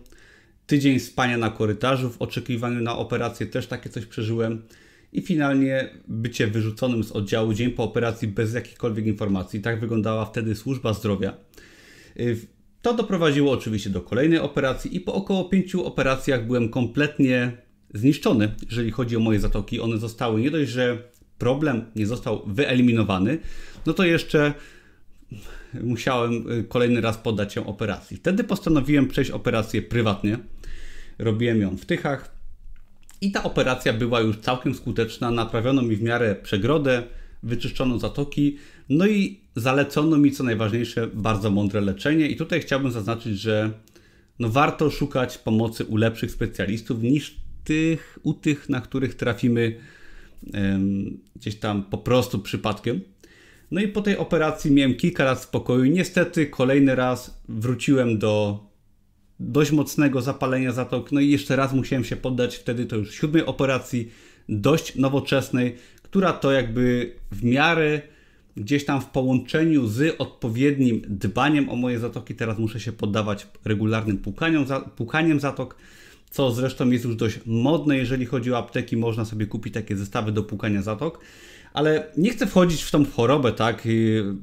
Tydzień 0.67 1.01
spania 1.01 1.39
na 1.39 1.51
korytarzu 1.51 2.11
w 2.11 2.23
oczekiwaniu 2.23 2.81
na 2.81 2.97
operację, 2.97 3.47
też 3.47 3.67
takie 3.67 3.91
coś 3.91 4.07
przeżyłem 4.07 4.63
i 5.15 5.23
finalnie 5.23 5.89
bycie 6.09 6.47
wyrzuconym 6.47 7.05
z 7.05 7.13
oddziału 7.13 7.55
dzień 7.55 7.71
po 7.71 7.85
operacji 7.85 8.29
bez 8.29 8.55
jakichkolwiek 8.55 9.07
informacji. 9.07 9.61
Tak 9.61 9.81
wyglądała 9.81 10.25
wtedy 10.25 10.55
służba 10.55 10.93
zdrowia. 10.93 11.37
Y, 12.21 12.37
to 12.83 12.95
doprowadziło 12.95 13.53
oczywiście 13.53 13.91
do 13.91 14.01
kolejnej 14.01 14.39
operacji 14.39 14.97
i 14.97 15.01
po 15.01 15.15
około 15.15 15.45
pięciu 15.45 15.87
operacjach 15.87 16.47
byłem 16.47 16.69
kompletnie 16.69 17.53
zniszczony, 17.95 18.55
jeżeli 18.67 18.91
chodzi 18.91 19.17
o 19.17 19.21
moje 19.21 19.41
zatoki. 19.41 19.81
One 19.81 19.99
zostały 19.99 20.41
nie 20.41 20.51
dość, 20.51 20.71
że 20.71 20.99
problem 21.39 21.85
nie 21.97 22.07
został 22.07 22.43
wyeliminowany, 22.47 23.39
no 23.87 23.93
to 23.93 24.05
jeszcze 24.05 24.55
musiałem 25.83 26.51
y, 26.53 26.65
kolejny 26.65 27.01
raz 27.01 27.19
poddać 27.19 27.53
się 27.53 27.67
operacji. 27.67 28.17
Wtedy 28.17 28.45
postanowiłem 28.45 29.09
przejść 29.09 29.31
operację 29.31 29.83
prywatnie. 29.83 30.39
Robiłem 31.19 31.61
ją 31.61 31.77
w 31.77 31.85
Tychach, 31.85 32.34
i 33.21 33.33
ta 33.33 33.43
operacja 33.43 33.93
była 33.93 34.21
już 34.21 34.37
całkiem 34.39 34.75
skuteczna. 34.75 35.31
Naprawiono 35.31 35.83
mi 35.83 35.97
w 35.97 36.03
miarę 36.03 36.35
przegrodę, 36.43 37.03
wyczyszczono 37.43 37.99
zatoki, 37.99 38.57
no 38.89 39.07
i 39.07 39.41
zalecono 39.57 40.19
mi, 40.19 40.33
co 40.33 40.45
najważniejsze, 40.45 41.07
bardzo 41.07 41.51
mądre 41.51 41.81
leczenie. 41.81 42.29
I 42.29 42.37
tutaj 42.37 42.61
chciałbym 42.61 42.91
zaznaczyć, 42.91 43.39
że 43.39 43.71
no 44.39 44.49
warto 44.49 44.91
szukać 44.91 45.39
pomocy 45.39 45.85
u 45.85 45.97
lepszych 45.97 46.31
specjalistów 46.31 47.03
niż 47.03 47.37
tych, 47.65 48.19
u 48.23 48.35
tych, 48.35 48.69
na 48.69 48.81
których 48.81 49.15
trafimy 49.15 49.77
um, 50.55 51.19
gdzieś 51.37 51.57
tam 51.57 51.83
po 51.83 51.99
prostu 51.99 52.39
przypadkiem. 52.39 53.01
No 53.71 53.81
i 53.81 53.89
po 53.89 54.03
tej 54.03 54.17
operacji 54.17 54.73
miałem 54.73 54.95
kilka 54.95 55.25
lat 55.25 55.43
spokoju. 55.43 55.85
Niestety 55.85 56.47
kolejny 56.47 56.95
raz 56.95 57.43
wróciłem 57.49 58.19
do 58.19 58.65
dość 59.41 59.73
mocnego 59.73 60.23
zapalenia 60.23 60.73
zatok. 60.73 61.13
No 61.13 61.21
i 61.21 61.31
jeszcze 61.31 61.57
raz 61.57 61.73
musiałem 61.73 62.05
się 62.05 62.17
poddać 62.17 62.57
wtedy 62.57 62.87
to 62.87 62.97
już 62.97 63.15
siódmej 63.15 63.47
operacji, 63.47 64.11
dość 64.49 64.97
nowoczesnej, 64.97 65.77
która 66.03 66.33
to 66.33 66.53
jakby 66.53 67.15
w 67.33 67.45
miarę 67.45 68.03
gdzieś 68.57 68.85
tam 68.85 69.01
w 69.01 69.07
połączeniu 69.07 69.87
z 69.87 70.15
odpowiednim 70.19 71.03
dbaniem 71.09 71.69
o 71.69 71.77
moje 71.77 71.99
zatoki, 71.99 72.35
teraz 72.35 72.59
muszę 72.59 72.81
się 72.81 72.93
poddawać 72.93 73.47
regularnym 73.65 74.19
pukaniom, 74.19 74.67
pukaniem 74.97 75.41
zatok, 75.41 75.77
co 76.31 76.51
zresztą 76.51 76.91
jest 76.91 77.05
już 77.05 77.17
dość 77.17 77.41
modne, 77.47 77.97
jeżeli 77.97 78.27
chodzi 78.27 78.53
o 78.53 78.59
apteki, 78.59 78.97
można 78.97 79.25
sobie 79.25 79.47
kupić 79.47 79.75
takie 79.75 79.97
zestawy 79.97 80.33
do 80.33 80.43
pukania 80.43 80.83
zatok. 80.83 81.21
Ale 81.73 82.13
nie 82.17 82.31
chcę 82.31 82.47
wchodzić 82.47 82.83
w 82.83 82.91
tą 82.91 83.05
chorobę, 83.05 83.53
tak, 83.53 83.89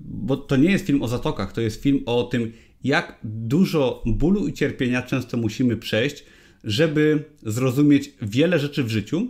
bo 0.06 0.38
to 0.38 0.56
nie 0.56 0.72
jest 0.72 0.86
film 0.86 1.04
o 1.04 1.08
zatokach, 1.08 1.54
to 1.54 1.62
jest 1.62 1.82
film 1.82 2.00
o 2.06 2.24
tym, 2.24 2.52
jak 2.84 3.20
dużo 3.24 4.04
bólu 4.06 4.48
i 4.48 4.54
cierpienia 4.54 5.02
często 5.02 5.38
musimy 5.38 5.78
przejść, 5.78 6.24
żeby 6.64 7.24
zrozumieć 7.44 8.14
wiele 8.22 8.60
rzeczy 8.60 8.84
w 8.84 8.90
życiu. 8.90 9.28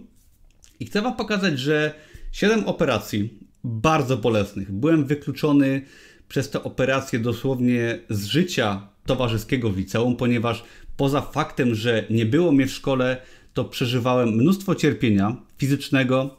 I 0.79 0.86
chcę 0.86 1.01
Wam 1.01 1.15
pokazać, 1.15 1.60
że 1.60 1.93
7 2.31 2.63
operacji 2.65 3.39
bardzo 3.63 4.17
bolesnych. 4.17 4.72
Byłem 4.72 5.05
wykluczony 5.05 5.81
przez 6.27 6.50
te 6.50 6.63
operacje 6.63 7.20
dosłownie 7.20 8.00
z 8.10 8.25
życia 8.25 8.88
towarzyskiego 9.05 9.70
w 9.70 9.77
liceum, 9.77 10.15
ponieważ 10.15 10.63
poza 10.98 11.22
faktem, 11.22 11.75
że 11.75 12.05
nie 12.10 12.25
było 12.25 12.51
mnie 12.51 12.67
w 12.67 12.72
szkole, 12.72 13.17
to 13.53 13.65
przeżywałem 13.65 14.29
mnóstwo 14.29 14.75
cierpienia 14.75 15.38
fizycznego 15.58 16.38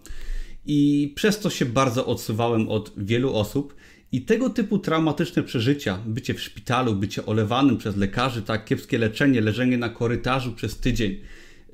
i 0.66 1.12
przez 1.16 1.40
to 1.40 1.50
się 1.50 1.66
bardzo 1.66 2.07
odsuwałem 2.07 2.69
od 2.69 2.92
wielu 2.97 3.35
osób. 3.35 3.75
I 4.12 4.23
tego 4.23 4.50
typu 4.50 4.78
traumatyczne 4.78 5.42
przeżycia, 5.42 5.99
bycie 6.07 6.35
w 6.35 6.40
szpitalu, 6.40 6.95
bycie 6.95 7.26
olewanym 7.26 7.78
przez 7.78 7.97
lekarzy, 7.97 8.42
tak 8.42 8.64
kiepskie 8.64 8.99
leczenie, 8.99 9.40
leżenie 9.40 9.78
na 9.78 9.88
korytarzu 9.88 10.52
przez 10.52 10.78
tydzień, 10.78 11.21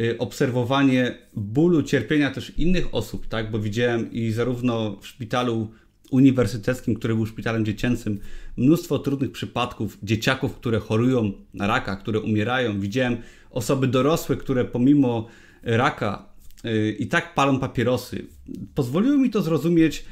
y, 0.01 0.19
obserwowanie 0.19 1.19
bólu, 1.37 1.83
cierpienia 1.83 2.31
też 2.31 2.53
innych 2.59 2.95
osób, 2.95 3.27
tak? 3.27 3.51
Bo 3.51 3.59
widziałem 3.59 4.13
i 4.13 4.31
zarówno 4.31 4.97
w 5.01 5.07
szpitalu 5.07 5.71
uniwersyteckim, 6.11 6.95
który 6.95 7.15
był 7.15 7.27
szpitalem 7.27 7.65
dziecięcym, 7.65 8.21
mnóstwo 8.57 8.99
trudnych 8.99 9.33
przypadków 9.33 9.99
dzieciaków, 10.03 10.55
które 10.55 10.79
chorują 10.79 11.33
na 11.55 11.67
raka, 11.67 11.97
które 11.97 12.21
umierają. 12.21 12.81
Widziałem 12.81 13.17
osoby 13.51 13.87
dorosłe, 13.87 14.37
które 14.37 14.65
pomimo 14.65 15.29
raka 15.63 16.29
yy, 16.65 16.91
i 16.91 17.07
tak 17.07 17.35
palą 17.35 17.61
papierosy. 17.61 18.27
Pozwoliło 18.75 19.19
mi 19.19 19.31
to 19.31 19.43
zrozumieć 19.43 20.05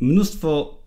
mnóstwo 0.00 0.79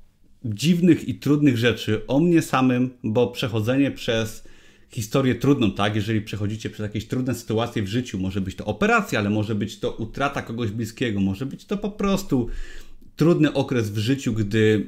dziwnych 0.46 1.08
i 1.08 1.16
trudnych 1.16 1.58
rzeczy 1.58 2.08
o 2.08 2.20
mnie 2.20 2.42
samym, 2.42 2.90
bo 3.04 3.28
przechodzenie 3.28 3.92
przez 3.92 4.44
historię 4.90 5.36
trudną, 5.36 5.72
tak? 5.72 5.96
Jeżeli 5.96 6.22
przechodzicie 6.22 6.70
przez 6.70 6.84
jakieś 6.84 7.08
trudne 7.08 7.36
sytuacje 7.36 7.84
w 7.84 7.88
życiu, 7.88 8.20
może 8.20 8.42
być 8.42 8.56
to 8.56 8.66
operacja, 8.66 9.20
ale 9.20 9.30
może 9.30 9.56
być 9.56 9.80
to 9.80 9.92
utrata 9.92 10.42
kogoś 10.42 10.72
bliskiego, 10.72 11.20
może 11.20 11.46
być 11.46 11.66
to 11.66 11.78
po 11.78 11.92
prostu 11.92 12.50
trudny 13.16 13.54
okres 13.54 13.90
w 13.90 13.98
życiu, 13.98 14.34
gdy 14.34 14.88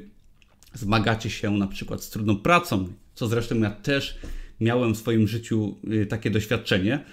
zmagacie 0.74 1.30
się 1.30 1.50
na 1.50 1.66
przykład 1.66 2.04
z 2.04 2.10
trudną 2.10 2.36
pracą, 2.36 2.88
co 3.14 3.28
zresztą 3.28 3.60
ja 3.60 3.70
też 3.70 4.18
miałem 4.60 4.94
w 4.94 4.98
swoim 4.98 5.28
życiu 5.28 5.76
y, 5.92 6.06
takie 6.06 6.30
doświadczenie, 6.30 7.04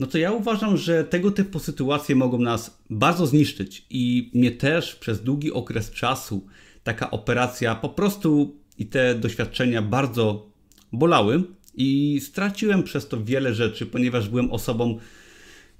no 0.00 0.06
to 0.06 0.18
ja 0.18 0.32
uważam, 0.32 0.76
że 0.76 1.04
tego 1.04 1.30
typu 1.30 1.58
sytuacje 1.58 2.16
mogą 2.16 2.38
nas 2.38 2.78
bardzo 2.90 3.26
zniszczyć 3.26 3.86
i 3.90 4.30
mnie 4.34 4.50
też 4.50 4.96
przez 4.96 5.22
długi 5.22 5.52
okres 5.52 5.90
czasu 5.90 6.46
taka 6.84 7.10
operacja 7.10 7.74
po 7.74 7.88
prostu 7.88 8.56
i 8.78 8.86
te 8.86 9.14
doświadczenia 9.14 9.82
bardzo 9.82 10.50
bolały 10.92 11.42
i 11.74 12.20
straciłem 12.20 12.82
przez 12.82 13.08
to 13.08 13.24
wiele 13.24 13.54
rzeczy, 13.54 13.86
ponieważ 13.86 14.28
byłem 14.28 14.50
osobą 14.50 14.98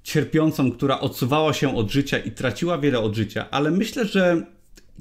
cierpiącą, 0.03 0.71
która 0.71 0.99
odsuwała 0.99 1.53
się 1.53 1.77
od 1.77 1.91
życia 1.91 2.17
i 2.17 2.31
traciła 2.31 2.77
wiele 2.77 2.99
od 2.99 3.15
życia, 3.15 3.49
ale 3.49 3.71
myślę, 3.71 4.05
że 4.05 4.45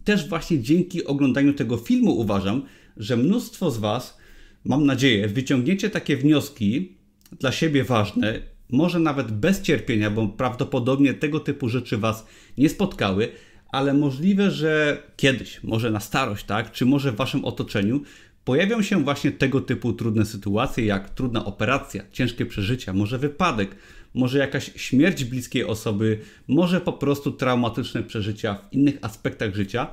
też 0.04 0.28
właśnie 0.28 0.60
dzięki 0.60 1.04
oglądaniu 1.04 1.52
tego 1.52 1.76
filmu 1.76 2.18
uważam, 2.18 2.62
że 2.96 3.16
mnóstwo 3.16 3.70
z 3.70 3.78
Was, 3.78 4.18
mam 4.64 4.86
nadzieję, 4.86 5.28
wyciągniecie 5.28 5.90
takie 5.90 6.16
wnioski 6.16 6.96
dla 7.38 7.52
siebie 7.52 7.84
ważne, 7.84 8.40
może 8.72 8.98
nawet 8.98 9.32
bez 9.32 9.62
cierpienia, 9.62 10.10
bo 10.10 10.28
prawdopodobnie 10.28 11.14
tego 11.14 11.40
typu 11.40 11.68
rzeczy 11.68 11.98
Was 11.98 12.26
nie 12.58 12.68
spotkały, 12.68 13.28
ale 13.72 13.94
możliwe, 13.94 14.50
że 14.50 15.02
kiedyś, 15.16 15.62
może 15.62 15.90
na 15.90 16.00
starość, 16.00 16.44
tak, 16.44 16.72
czy 16.72 16.86
może 16.86 17.12
w 17.12 17.16
Waszym 17.16 17.44
otoczeniu, 17.44 18.02
pojawią 18.44 18.82
się 18.82 19.04
właśnie 19.04 19.32
tego 19.32 19.60
typu 19.60 19.92
trudne 19.92 20.24
sytuacje, 20.24 20.84
jak 20.84 21.10
trudna 21.10 21.44
operacja, 21.44 22.02
ciężkie 22.12 22.46
przeżycia, 22.46 22.92
może 22.92 23.18
wypadek, 23.18 23.76
może 24.14 24.38
jakaś 24.38 24.70
śmierć 24.76 25.24
bliskiej 25.24 25.64
osoby, 25.64 26.18
może 26.48 26.80
po 26.80 26.92
prostu 26.92 27.32
traumatyczne 27.32 28.02
przeżycia 28.02 28.54
w 28.54 28.72
innych 28.72 28.98
aspektach 29.02 29.54
życia. 29.54 29.92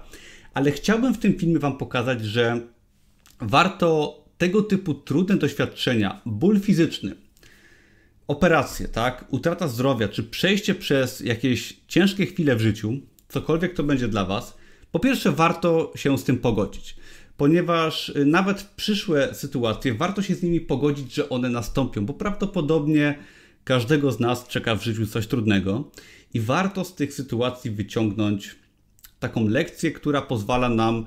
Ale 0.53 0.71
chciałbym 0.71 1.13
w 1.13 1.17
tym 1.17 1.33
filmie 1.33 1.59
Wam 1.59 1.77
pokazać, 1.77 2.25
że 2.25 2.61
warto 3.41 4.19
tego 4.37 4.61
typu 4.61 4.93
trudne 4.93 5.37
doświadczenia, 5.37 6.21
ból 6.25 6.59
fizyczny, 6.59 7.15
operacje, 8.27 8.87
tak, 8.87 9.25
utrata 9.29 9.67
zdrowia, 9.67 10.07
czy 10.07 10.23
przejście 10.23 10.75
przez 10.75 11.19
jakieś 11.19 11.77
ciężkie 11.87 12.25
chwile 12.25 12.55
w 12.55 12.61
życiu, 12.61 13.01
cokolwiek 13.29 13.73
to 13.73 13.83
będzie 13.83 14.07
dla 14.07 14.25
Was, 14.25 14.57
po 14.91 14.99
pierwsze 14.99 15.31
warto 15.31 15.91
się 15.95 16.17
z 16.17 16.23
tym 16.23 16.37
pogodzić 16.37 16.95
ponieważ 17.37 18.09
y, 18.09 18.25
nawet 18.25 18.63
przyszłe 18.63 19.35
sytuacje 19.35 19.93
warto 19.93 20.21
się 20.21 20.35
z 20.35 20.43
nimi 20.43 20.61
pogodzić, 20.61 21.13
że 21.13 21.29
one 21.29 21.49
nastąpią, 21.49 22.05
bo 22.05 22.13
prawdopodobnie 22.13 23.17
każdego 23.63 24.11
z 24.11 24.19
nas 24.19 24.47
czeka 24.47 24.75
w 24.75 24.83
życiu 24.83 25.07
coś 25.07 25.27
trudnego 25.27 25.91
i 26.33 26.39
warto 26.39 26.83
z 26.83 26.95
tych 26.95 27.13
sytuacji 27.13 27.71
wyciągnąć 27.71 28.55
taką 29.19 29.47
lekcję, 29.47 29.91
która 29.91 30.21
pozwala 30.21 30.69
nam 30.69 31.05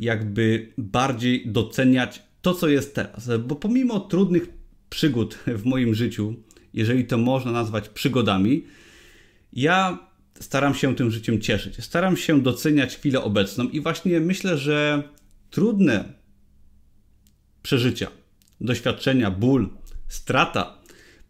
jakby 0.00 0.72
bardziej 0.78 1.48
doceniać 1.48 2.22
to, 2.42 2.54
co 2.54 2.68
jest 2.68 2.94
teraz. 2.94 3.30
Bo 3.46 3.56
pomimo 3.56 4.00
trudnych 4.00 4.48
przygód 4.90 5.38
w 5.46 5.64
moim 5.64 5.94
życiu, 5.94 6.34
jeżeli 6.74 7.04
to 7.04 7.18
można 7.18 7.52
nazwać 7.52 7.88
przygodami, 7.88 8.64
ja 9.52 10.09
staram 10.40 10.74
się 10.74 10.96
tym 10.96 11.10
życiem 11.10 11.40
cieszyć. 11.40 11.84
Staram 11.84 12.16
się 12.16 12.42
doceniać 12.42 12.96
chwilę 12.96 13.22
obecną 13.22 13.64
i 13.64 13.80
właśnie 13.80 14.20
myślę, 14.20 14.58
że 14.58 15.02
trudne 15.50 16.04
przeżycia, 17.62 18.06
doświadczenia, 18.60 19.30
ból, 19.30 19.68
strata 20.08 20.78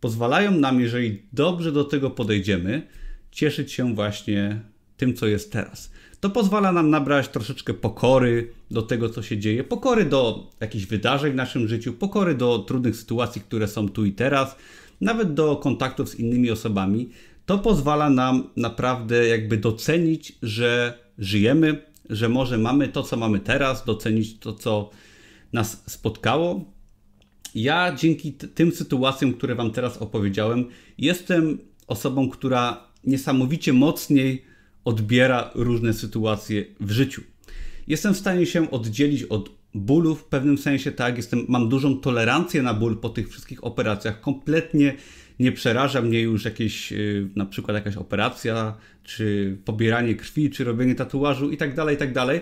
pozwalają 0.00 0.50
nam, 0.50 0.80
jeżeli 0.80 1.22
dobrze 1.32 1.72
do 1.72 1.84
tego 1.84 2.10
podejdziemy, 2.10 2.86
cieszyć 3.30 3.72
się 3.72 3.94
właśnie 3.94 4.60
tym, 4.96 5.14
co 5.14 5.26
jest 5.26 5.52
teraz. 5.52 5.90
To 6.20 6.30
pozwala 6.30 6.72
nam 6.72 6.90
nabrać 6.90 7.28
troszeczkę 7.28 7.74
pokory 7.74 8.52
do 8.70 8.82
tego, 8.82 9.08
co 9.08 9.22
się 9.22 9.38
dzieje, 9.38 9.64
pokory 9.64 10.04
do 10.04 10.50
jakichś 10.60 10.84
wydarzeń 10.84 11.32
w 11.32 11.36
naszym 11.36 11.68
życiu, 11.68 11.92
pokory 11.92 12.34
do 12.34 12.58
trudnych 12.58 12.96
sytuacji, 12.96 13.42
które 13.42 13.68
są 13.68 13.88
tu 13.88 14.04
i 14.04 14.12
teraz, 14.12 14.56
nawet 15.00 15.34
do 15.34 15.56
kontaktów 15.56 16.08
z 16.08 16.14
innymi 16.14 16.50
osobami. 16.50 17.10
To 17.50 17.58
pozwala 17.58 18.10
nam 18.10 18.50
naprawdę 18.56 19.28
jakby 19.28 19.56
docenić, 19.56 20.32
że 20.42 20.98
żyjemy, 21.18 21.82
że 22.10 22.28
może 22.28 22.58
mamy 22.58 22.88
to, 22.88 23.02
co 23.02 23.16
mamy 23.16 23.40
teraz, 23.40 23.84
docenić 23.84 24.38
to, 24.38 24.52
co 24.52 24.90
nas 25.52 25.82
spotkało. 25.86 26.72
Ja 27.54 27.94
dzięki 27.94 28.32
tym 28.32 28.72
sytuacjom, 28.72 29.32
które 29.32 29.54
Wam 29.54 29.70
teraz 29.70 29.96
opowiedziałem, 29.96 30.64
jestem 30.98 31.58
osobą, 31.86 32.28
która 32.28 32.84
niesamowicie 33.04 33.72
mocniej 33.72 34.44
odbiera 34.84 35.50
różne 35.54 35.92
sytuacje 35.92 36.64
w 36.80 36.90
życiu. 36.90 37.22
Jestem 37.86 38.14
w 38.14 38.18
stanie 38.18 38.46
się 38.46 38.70
oddzielić 38.70 39.22
od 39.22 39.50
bólu 39.74 40.14
w 40.14 40.24
pewnym 40.24 40.58
sensie, 40.58 40.92
tak, 40.92 41.16
jestem, 41.16 41.44
mam 41.48 41.68
dużą 41.68 42.00
tolerancję 42.00 42.62
na 42.62 42.74
ból 42.74 43.00
po 43.00 43.08
tych 43.08 43.30
wszystkich 43.30 43.64
operacjach. 43.64 44.20
Kompletnie 44.20 44.96
nie 45.40 45.52
przeraża 45.52 46.02
mnie 46.02 46.20
już 46.20 46.44
jakieś, 46.44 46.92
y, 46.92 47.28
na 47.36 47.46
przykład 47.46 47.74
jakaś 47.74 47.96
operacja, 47.96 48.76
czy 49.04 49.56
pobieranie 49.64 50.14
krwi, 50.14 50.50
czy 50.50 50.64
robienie 50.64 50.94
tatuażu 50.94 51.50
i 51.50 51.56
tak 51.56 51.74
dalej, 51.74 51.96
i 51.96 51.98
tak 51.98 52.12
dalej, 52.12 52.40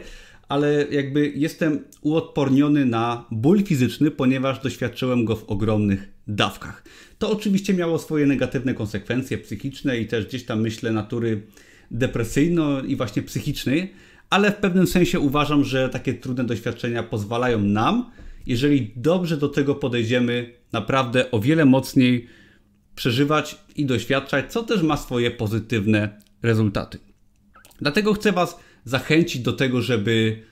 ale 0.49 0.87
jakby 0.91 1.33
jestem 1.35 1.85
uodporniony 2.01 2.87
na 2.87 3.25
ból 3.31 3.63
fizyczny, 3.65 4.11
ponieważ 4.11 4.63
doświadczyłem 4.63 5.25
go 5.25 5.37
w 5.37 5.45
ogromnych 5.45 6.09
dawkach. 6.27 6.85
To 7.19 7.31
oczywiście 7.31 7.75
miało 7.75 7.99
swoje 7.99 8.27
negatywne 8.27 8.75
konsekwencje 8.75 9.39
psychiczne 9.39 9.99
i 9.99 10.07
też 10.07 10.27
gdzieś 10.27 10.45
tam 10.45 10.61
myślę 10.61 10.93
natury 10.93 11.43
depresyjno 11.91 12.83
i 12.83 12.97
właśnie 12.97 13.23
psychicznej, 13.23 13.93
ale 14.31 14.53
w 14.53 14.57
pewnym 14.57 14.87
sensie 14.87 15.21
uważam, 15.21 15.65
że 15.65 15.89
takie 15.89 16.15
trudne 16.15 16.45
doświadczenia 16.45 17.03
pozwalają 17.03 17.61
nam, 17.61 18.11
jeżeli 18.47 18.93
dobrze 18.97 19.37
do 19.37 19.49
tego 19.49 19.75
podejdziemy, 19.75 20.55
naprawdę 20.73 21.31
o 21.31 21.41
wiele 21.41 21.65
mocniej 21.65 22.38
przeżywać 22.99 23.59
i 23.77 23.87
doświadczać, 23.87 24.53
co 24.53 24.63
też 24.63 24.83
ma 24.83 24.97
swoje 24.97 25.31
pozytywne 25.31 26.21
rezultaty. 26.43 26.99
Dlatego 27.81 28.15
chcę 28.15 28.33
Was 28.33 28.59
zachęcić 28.85 29.43
do 29.43 29.53
tego, 29.53 29.83
żeby 29.83 30.43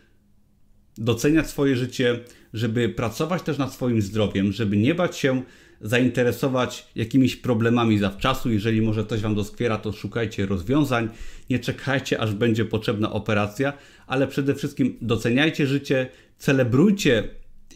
doceniać 0.98 1.50
swoje 1.50 1.76
życie, 1.76 2.20
żeby 2.52 2.88
pracować 2.88 3.42
też 3.42 3.58
nad 3.58 3.72
swoim 3.72 4.02
zdrowiem, 4.02 4.52
żeby 4.52 4.76
nie 4.76 4.94
bać 4.94 5.16
się 5.16 5.42
zainteresować 5.80 6.86
jakimiś 6.94 7.36
problemami 7.36 7.98
zawczasu. 7.98 8.50
Jeżeli 8.50 8.82
może 8.82 9.06
coś 9.06 9.20
Wam 9.20 9.34
doskwiera, 9.34 9.78
to 9.78 9.92
szukajcie 9.92 10.46
rozwiązań. 10.46 11.08
Nie 11.50 11.58
czekajcie, 11.58 12.20
aż 12.20 12.34
będzie 12.34 12.64
potrzebna 12.64 13.12
operacja, 13.12 13.72
ale 14.06 14.26
przede 14.26 14.54
wszystkim 14.54 14.96
doceniajcie 15.00 15.66
życie, 15.66 16.08
celebrujcie 16.38 17.28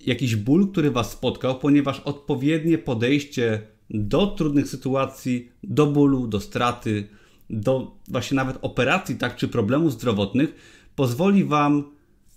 jakiś 0.07 0.37
ból, 0.37 0.73
który 0.73 0.91
Was 0.91 1.13
spotkał, 1.13 1.59
ponieważ 1.59 2.01
odpowiednie 2.01 2.79
podejście 2.79 3.63
do 3.91 4.27
trudnych 4.27 4.69
sytuacji, 4.69 5.53
do 5.63 5.87
bólu, 5.87 6.27
do 6.27 6.41
straty, 6.41 7.09
do 7.51 7.97
właśnie 8.09 8.37
nawet 8.37 8.59
operacji, 8.63 9.17
tak, 9.17 9.37
czy 9.37 9.49
problemów 9.49 9.93
zdrowotnych, 9.93 10.55
pozwoli 10.97 11.45
Wam 11.45 11.85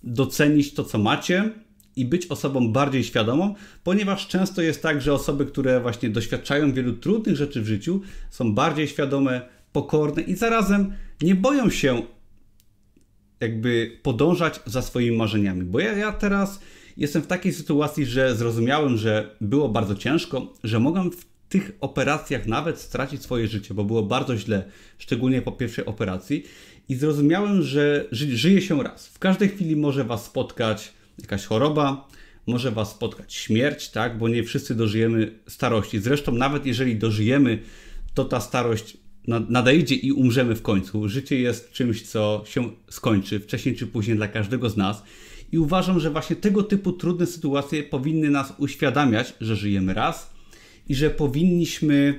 docenić 0.02 0.74
to, 0.74 0.84
co 0.84 0.98
macie 0.98 1.50
i 1.96 2.04
być 2.04 2.26
osobą 2.26 2.72
bardziej 2.72 3.04
świadomą, 3.04 3.54
ponieważ 3.84 4.28
często 4.28 4.62
jest 4.62 4.82
tak, 4.82 5.00
że 5.00 5.12
osoby, 5.12 5.46
które 5.46 5.80
właśnie 5.80 6.10
doświadczają 6.10 6.72
wielu 6.72 6.92
trudnych 6.92 7.36
rzeczy 7.36 7.62
w 7.62 7.66
życiu, 7.66 8.00
są 8.30 8.54
bardziej 8.54 8.88
świadome, 8.88 9.48
pokorne 9.72 10.22
i 10.22 10.34
zarazem 10.34 10.92
nie 11.22 11.34
boją 11.34 11.70
się 11.70 12.02
jakby 13.40 13.98
podążać 14.02 14.60
za 14.66 14.82
swoimi 14.82 15.16
marzeniami. 15.16 15.62
Bo 15.64 15.80
ja, 15.80 15.92
ja 15.92 16.12
teraz 16.12 16.60
jestem 16.96 17.22
w 17.22 17.26
takiej 17.26 17.52
sytuacji, 17.52 18.06
że 18.06 18.36
zrozumiałem, 18.36 18.96
że 18.96 19.36
było 19.40 19.68
bardzo 19.68 19.94
ciężko, 19.94 20.52
że 20.64 20.80
mogłem 20.80 21.10
w 21.10 21.33
tych 21.54 21.72
operacjach 21.80 22.46
nawet 22.46 22.78
stracić 22.78 23.22
swoje 23.22 23.48
życie, 23.48 23.74
bo 23.74 23.84
było 23.84 24.02
bardzo 24.02 24.36
źle, 24.36 24.64
szczególnie 24.98 25.42
po 25.42 25.52
pierwszej 25.52 25.84
operacji. 25.84 26.44
I 26.88 26.94
zrozumiałem, 26.94 27.62
że 27.62 28.04
ży 28.12 28.36
żyje 28.36 28.62
się 28.62 28.82
raz. 28.82 29.08
W 29.08 29.18
każdej 29.18 29.48
chwili 29.48 29.76
może 29.76 30.04
Was 30.04 30.24
spotkać 30.24 30.92
jakaś 31.18 31.44
choroba, 31.44 32.08
może 32.46 32.70
Was 32.70 32.90
spotkać 32.90 33.34
śmierć, 33.34 33.88
tak? 33.88 34.18
Bo 34.18 34.28
nie 34.28 34.44
wszyscy 34.44 34.74
dożyjemy 34.74 35.38
starości. 35.48 35.98
Zresztą, 35.98 36.32
nawet 36.32 36.66
jeżeli 36.66 36.96
dożyjemy, 36.96 37.58
to 38.14 38.24
ta 38.24 38.40
starość 38.40 38.96
nadejdzie 39.48 39.94
i 39.94 40.12
umrzemy 40.12 40.54
w 40.54 40.62
końcu. 40.62 41.08
Życie 41.08 41.38
jest 41.38 41.72
czymś, 41.72 42.02
co 42.02 42.42
się 42.46 42.70
skończy 42.90 43.40
wcześniej 43.40 43.76
czy 43.76 43.86
później 43.86 44.16
dla 44.16 44.28
każdego 44.28 44.70
z 44.70 44.76
nas. 44.76 45.02
I 45.52 45.58
uważam, 45.58 46.00
że 46.00 46.10
właśnie 46.10 46.36
tego 46.36 46.62
typu 46.62 46.92
trudne 46.92 47.26
sytuacje 47.26 47.82
powinny 47.82 48.30
nas 48.30 48.54
uświadamiać, 48.58 49.34
że 49.40 49.56
żyjemy 49.56 49.94
raz 49.94 50.33
i 50.88 50.94
że 50.94 51.10
powinniśmy 51.10 52.18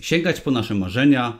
sięgać 0.00 0.40
po 0.40 0.50
nasze 0.50 0.74
marzenia. 0.74 1.38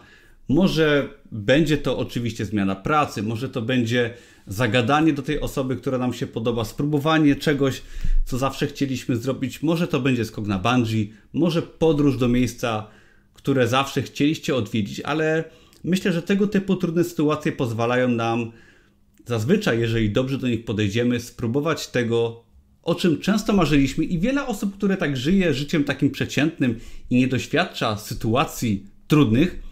Może 0.49 1.09
będzie 1.33 1.79
to 1.79 1.99
oczywiście 1.99 2.45
zmiana 2.45 2.77
pracy, 2.77 3.23
może 3.23 3.49
to 3.49 3.63
będzie 3.63 4.15
zagadanie 4.47 5.13
do 5.13 5.23
tej 5.23 5.41
osoby, 5.41 5.77
która 5.77 5.99
nam 5.99 6.15
się 6.15 6.27
podoba, 6.27 6.65
spróbowanie 6.65 7.37
czegoś, 7.37 7.83
co 8.25 8.39
zawsze 8.39 8.67
chcieliśmy 8.67 9.17
zrobić. 9.17 9.63
Może 9.63 9.89
to 9.89 10.01
będzie 10.01 10.25
skok 10.25 10.47
na 10.47 10.59
bungee, 10.59 11.13
może 11.33 11.63
podróż 11.63 12.19
do 12.19 12.29
miejsca, 12.29 12.87
które 13.35 13.69
zawsze 13.69 14.03
chcieliście 14.03 14.55
odwiedzić, 14.55 15.01
ale 15.01 15.45
myślę, 15.85 16.13
że 16.13 16.23
tego 16.23 16.47
typu 16.47 16.77
trudne 16.77 17.05
sytuacje 17.05 17.53
pozwalają 17.53 18.09
nam 18.09 18.53
zazwyczaj, 19.27 19.81
jeżeli 19.81 20.11
dobrze 20.11 20.39
do 20.39 20.49
nich 20.49 20.65
podejdziemy, 20.65 21.21
spróbować 21.21 21.89
tego, 21.89 22.45
o 22.83 22.95
czym 22.95 23.21
często 23.21 23.53
marzyliśmy 23.53 24.05
i 24.05 24.19
wiele 24.19 24.47
osób, 24.47 24.77
które 24.77 24.97
tak 24.97 25.17
żyje 25.17 25.55
życiem 25.55 25.85
takim 25.85 26.11
przeciętnym 26.11 26.79
i 27.11 27.17
nie 27.17 27.29
doświadcza 27.29 27.97
sytuacji 27.97 28.87
trudnych, 29.09 29.63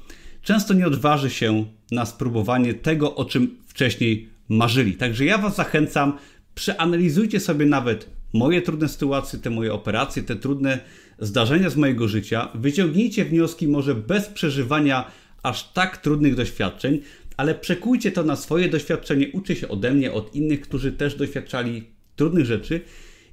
często 0.42 0.74
nie 0.74 0.86
odważy 0.86 1.30
się 1.30 1.64
na 1.90 2.06
spróbowanie 2.06 2.74
tego, 2.74 3.14
o 3.14 3.24
czym 3.24 3.56
wcześniej 3.66 4.28
marzyli. 4.48 4.94
Także 4.94 5.24
ja 5.24 5.38
Was 5.38 5.56
zachęcam, 5.56 6.18
przeanalizujcie 6.54 7.40
sobie 7.40 7.66
nawet 7.66 8.10
moje 8.32 8.62
trudne 8.62 8.88
sytuacje, 8.88 9.38
te 9.38 9.50
moje 9.50 9.72
operacje, 9.72 10.22
te 10.22 10.36
trudne 10.36 10.78
zdarzenia 11.18 11.70
z 11.70 11.76
mojego 11.76 12.08
życia, 12.08 12.48
wyciągnijcie 12.54 13.24
wnioski 13.24 13.68
może 13.68 13.94
bez 13.94 14.26
przeżywania 14.26 15.10
aż 15.42 15.72
tak 15.72 15.96
trudnych 15.96 16.34
doświadczeń, 16.34 17.00
ale 17.36 17.54
przekujcie 17.54 18.12
to 18.12 18.24
na 18.24 18.36
swoje 18.36 18.68
doświadczenie, 18.68 19.28
uczcie 19.32 19.56
się 19.56 19.68
ode 19.68 19.94
mnie, 19.94 20.12
od 20.12 20.34
innych, 20.34 20.60
którzy 20.60 20.92
też 20.92 21.14
doświadczali 21.14 21.97
trudnych 22.18 22.46
rzeczy 22.46 22.80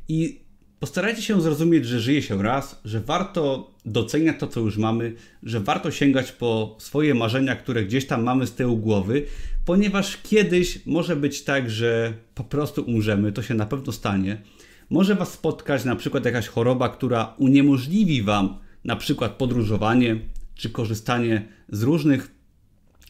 i 0.07 0.39
postarajcie 0.79 1.21
się 1.21 1.41
zrozumieć, 1.41 1.85
że 1.85 1.99
żyje 1.99 2.21
się 2.21 2.43
raz, 2.43 2.81
że 2.85 3.01
warto 3.01 3.71
doceniać 3.85 4.35
to, 4.39 4.47
co 4.47 4.59
już 4.59 4.77
mamy, 4.77 5.13
że 5.43 5.59
warto 5.59 5.91
sięgać 5.91 6.31
po 6.31 6.75
swoje 6.79 7.13
marzenia, 7.15 7.55
które 7.55 7.85
gdzieś 7.85 8.07
tam 8.07 8.23
mamy 8.23 8.47
z 8.47 8.51
tyłu 8.51 8.77
głowy, 8.77 9.25
ponieważ 9.65 10.17
kiedyś 10.17 10.85
może 10.85 11.15
być 11.15 11.43
tak, 11.43 11.69
że 11.69 12.13
po 12.35 12.43
prostu 12.43 12.81
umrzemy, 12.81 13.31
to 13.31 13.41
się 13.41 13.53
na 13.53 13.65
pewno 13.65 13.91
stanie. 13.91 14.41
Może 14.89 15.15
Was 15.15 15.33
spotkać 15.33 15.85
na 15.85 15.95
przykład 15.95 16.25
jakaś 16.25 16.47
choroba, 16.47 16.89
która 16.89 17.33
uniemożliwi 17.37 18.23
Wam 18.23 18.57
na 18.83 18.95
przykład 18.95 19.31
podróżowanie 19.31 20.19
czy 20.55 20.69
korzystanie 20.69 21.47
z 21.69 21.83
różnych 21.83 22.31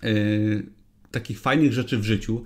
yy, 0.04 0.66
takich 1.12 1.40
fajnych 1.40 1.74
rzeczy 1.74 1.98
w 1.98 2.04
życiu. 2.04 2.44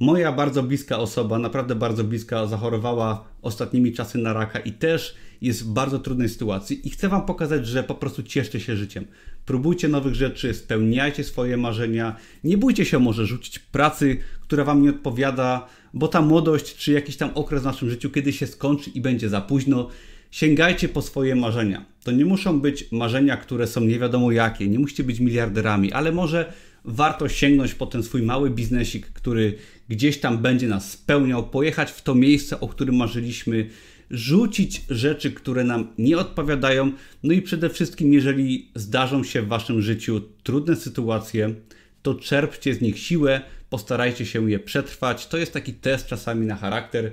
Moja 0.00 0.32
bardzo 0.32 0.62
bliska 0.62 0.98
osoba, 0.98 1.38
naprawdę 1.38 1.74
bardzo 1.74 2.04
bliska, 2.04 2.46
zachorowała 2.46 3.24
ostatnimi 3.42 3.92
czasy 3.92 4.18
na 4.18 4.32
raka 4.32 4.58
i 4.58 4.72
też 4.72 5.14
jest 5.40 5.64
w 5.64 5.72
bardzo 5.72 5.98
trudnej 5.98 6.28
sytuacji. 6.28 6.88
I 6.88 6.90
chcę 6.90 7.08
Wam 7.08 7.26
pokazać, 7.26 7.66
że 7.66 7.82
po 7.82 7.94
prostu 7.94 8.22
cieszcie 8.22 8.60
się 8.60 8.76
życiem. 8.76 9.04
Próbujcie 9.46 9.88
nowych 9.88 10.14
rzeczy, 10.14 10.54
spełniajcie 10.54 11.24
swoje 11.24 11.56
marzenia. 11.56 12.16
Nie 12.44 12.58
bójcie 12.58 12.84
się 12.84 12.98
może 12.98 13.26
rzucić 13.26 13.58
pracy, 13.58 14.16
która 14.40 14.64
Wam 14.64 14.82
nie 14.82 14.90
odpowiada, 14.90 15.66
bo 15.94 16.08
ta 16.08 16.22
młodość 16.22 16.76
czy 16.76 16.92
jakiś 16.92 17.16
tam 17.16 17.30
okres 17.34 17.62
w 17.62 17.64
naszym 17.64 17.90
życiu 17.90 18.10
kiedyś 18.10 18.38
się 18.38 18.46
skończy 18.46 18.90
i 18.90 19.00
będzie 19.00 19.28
za 19.28 19.40
późno. 19.40 19.88
Sięgajcie 20.30 20.88
po 20.88 21.02
swoje 21.02 21.36
marzenia. 21.36 21.84
To 22.04 22.12
nie 22.12 22.24
muszą 22.24 22.60
być 22.60 22.92
marzenia, 22.92 23.36
które 23.36 23.66
są 23.66 23.80
nie 23.80 23.98
wiadomo 23.98 24.32
jakie, 24.32 24.68
nie 24.68 24.78
musicie 24.78 25.04
być 25.04 25.20
miliarderami, 25.20 25.92
ale 25.92 26.12
może 26.12 26.52
warto 26.84 27.28
sięgnąć 27.28 27.74
po 27.74 27.86
ten 27.86 28.02
swój 28.02 28.22
mały 28.22 28.50
biznesik, 28.50 29.06
który 29.06 29.58
gdzieś 29.88 30.20
tam 30.20 30.38
będzie 30.38 30.68
nas 30.68 30.90
spełniał, 30.90 31.46
pojechać 31.46 31.90
w 31.90 32.02
to 32.02 32.14
miejsce, 32.14 32.60
o 32.60 32.68
którym 32.68 32.96
marzyliśmy, 32.96 33.70
rzucić 34.10 34.82
rzeczy, 34.90 35.30
które 35.32 35.64
nam 35.64 35.92
nie 35.98 36.18
odpowiadają. 36.18 36.92
No 37.22 37.32
i 37.32 37.42
przede 37.42 37.70
wszystkim, 37.70 38.12
jeżeli 38.12 38.68
zdarzą 38.74 39.24
się 39.24 39.42
w 39.42 39.48
waszym 39.48 39.82
życiu 39.82 40.20
trudne 40.42 40.76
sytuacje, 40.76 41.54
to 42.02 42.14
czerpcie 42.14 42.74
z 42.74 42.80
nich 42.80 42.98
siłę, 42.98 43.40
postarajcie 43.70 44.26
się 44.26 44.50
je 44.50 44.58
przetrwać. 44.58 45.26
To 45.26 45.38
jest 45.38 45.52
taki 45.52 45.72
test 45.72 46.06
czasami 46.06 46.46
na 46.46 46.56
charakter 46.56 47.12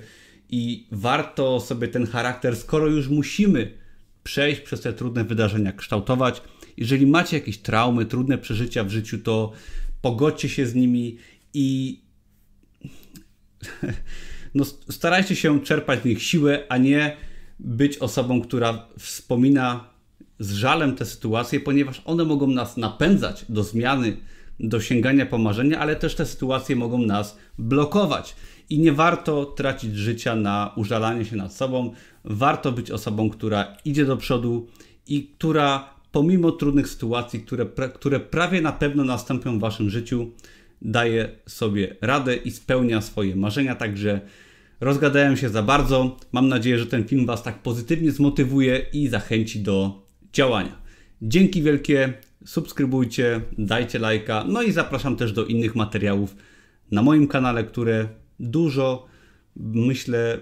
i 0.50 0.86
warto 0.92 1.60
sobie 1.60 1.88
ten 1.88 2.06
charakter, 2.06 2.56
skoro 2.56 2.86
już 2.86 3.08
musimy 3.08 3.70
przejść 4.24 4.60
przez 4.60 4.80
te 4.80 4.92
trudne 4.92 5.24
wydarzenia, 5.24 5.72
kształtować. 5.72 6.42
Jeżeli 6.78 7.06
macie 7.06 7.36
jakieś 7.36 7.58
traumy, 7.58 8.06
trudne 8.06 8.38
przeżycia 8.38 8.84
w 8.84 8.90
życiu, 8.90 9.18
to 9.18 9.52
pogodźcie 10.00 10.48
się 10.48 10.66
z 10.66 10.74
nimi 10.74 11.18
i 11.54 12.00
no, 14.54 14.64
starajcie 14.90 15.36
się 15.36 15.60
czerpać 15.60 16.02
z 16.02 16.04
nich 16.04 16.22
siłę, 16.22 16.66
a 16.68 16.76
nie 16.76 17.16
być 17.58 17.98
osobą, 17.98 18.40
która 18.40 18.88
wspomina 18.98 19.84
z 20.38 20.52
żalem 20.52 20.96
te 20.96 21.06
sytuacje, 21.06 21.60
ponieważ 21.60 22.02
one 22.04 22.24
mogą 22.24 22.46
nas 22.46 22.76
napędzać 22.76 23.44
do 23.48 23.64
zmiany, 23.64 24.16
do 24.60 24.80
sięgania 24.80 25.26
po 25.26 25.38
marzenia, 25.38 25.78
ale 25.78 25.96
też 25.96 26.14
te 26.14 26.26
sytuacje 26.26 26.76
mogą 26.76 26.98
nas 26.98 27.38
blokować. 27.58 28.36
I 28.70 28.78
nie 28.78 28.92
warto 28.92 29.44
tracić 29.44 29.96
życia 29.96 30.36
na 30.36 30.72
użalanie 30.76 31.24
się 31.24 31.36
nad 31.36 31.54
sobą. 31.54 31.92
Warto 32.24 32.72
być 32.72 32.90
osobą, 32.90 33.30
która 33.30 33.76
idzie 33.84 34.04
do 34.04 34.16
przodu 34.16 34.68
i 35.06 35.26
która 35.26 35.97
pomimo 36.12 36.52
trudnych 36.52 36.88
sytuacji, 36.88 37.40
które, 37.40 37.66
które 37.94 38.20
prawie 38.20 38.60
na 38.60 38.72
pewno 38.72 39.04
nastąpią 39.04 39.58
w 39.58 39.60
waszym 39.60 39.90
życiu, 39.90 40.30
daje 40.82 41.28
sobie 41.46 41.96
radę 42.00 42.36
i 42.36 42.50
spełnia 42.50 43.00
swoje 43.00 43.36
marzenia. 43.36 43.74
Także 43.74 44.20
rozgadałem 44.80 45.36
się 45.36 45.48
za 45.48 45.62
bardzo. 45.62 46.16
Mam 46.32 46.48
nadzieję, 46.48 46.78
że 46.78 46.86
ten 46.86 47.04
film 47.04 47.26
Was 47.26 47.42
tak 47.42 47.62
pozytywnie 47.62 48.12
zmotywuje 48.12 48.86
i 48.92 49.08
zachęci 49.08 49.60
do 49.60 50.02
działania. 50.32 50.82
Dzięki 51.22 51.62
wielkie, 51.62 52.12
subskrybujcie, 52.44 53.40
dajcie 53.58 53.98
lajka, 53.98 54.44
no 54.48 54.62
i 54.62 54.72
zapraszam 54.72 55.16
też 55.16 55.32
do 55.32 55.44
innych 55.44 55.74
materiałów 55.74 56.36
na 56.90 57.02
moim 57.02 57.28
kanale, 57.28 57.64
które 57.64 58.08
dużo, 58.40 59.06
myślę, 59.56 60.38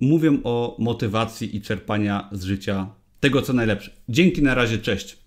mówią 0.00 0.38
o 0.44 0.76
motywacji 0.78 1.56
i 1.56 1.60
czerpania 1.60 2.28
z 2.32 2.44
życia 2.44 2.99
tego, 3.20 3.42
co 3.42 3.52
najlepsze. 3.52 3.90
Dzięki, 4.08 4.42
na 4.42 4.54
razie, 4.54 4.78
cześć. 4.78 5.19